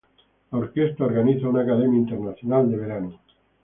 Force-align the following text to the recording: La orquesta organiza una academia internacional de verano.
La 0.49 0.57
orquesta 0.57 1.05
organiza 1.09 1.47
una 1.47 1.61
academia 1.61 1.99
internacional 2.01 2.71
de 2.71 2.75
verano. 2.77 3.19